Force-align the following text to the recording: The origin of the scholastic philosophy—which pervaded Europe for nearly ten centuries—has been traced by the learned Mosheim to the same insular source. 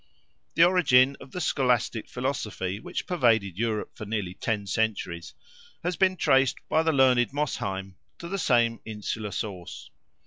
The 0.55 0.63
origin 0.63 1.15
of 1.21 1.29
the 1.29 1.39
scholastic 1.39 2.09
philosophy—which 2.09 3.05
pervaded 3.05 3.55
Europe 3.55 3.91
for 3.93 4.03
nearly 4.07 4.33
ten 4.33 4.65
centuries—has 4.65 5.95
been 5.95 6.17
traced 6.17 6.57
by 6.67 6.81
the 6.81 6.91
learned 6.91 7.31
Mosheim 7.31 7.93
to 8.17 8.27
the 8.27 8.39
same 8.39 8.79
insular 8.83 9.29
source. 9.29 9.91